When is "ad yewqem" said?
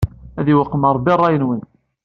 0.39-0.83